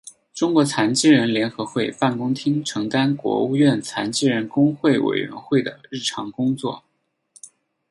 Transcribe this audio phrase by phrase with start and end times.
[0.33, 6.83] 中国残疾人联合会办公厅承担国务院残疾人工作委员会的日常工作。